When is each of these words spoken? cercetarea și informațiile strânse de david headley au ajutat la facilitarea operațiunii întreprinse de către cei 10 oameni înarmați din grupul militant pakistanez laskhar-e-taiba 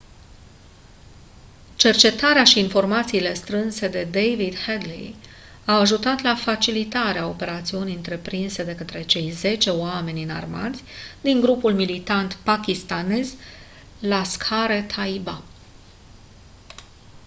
cercetarea 1.75 2.43
și 2.43 2.59
informațiile 2.59 3.33
strânse 3.33 3.87
de 3.87 4.03
david 4.11 4.55
headley 4.57 5.15
au 5.65 5.79
ajutat 5.79 6.21
la 6.21 6.35
facilitarea 6.35 7.27
operațiunii 7.27 7.95
întreprinse 7.95 8.63
de 8.63 8.75
către 8.75 9.03
cei 9.03 9.31
10 9.31 9.69
oameni 9.69 10.23
înarmați 10.23 10.83
din 11.21 11.41
grupul 11.41 11.73
militant 11.73 12.33
pakistanez 12.33 13.33
laskhar-e-taiba 13.99 15.41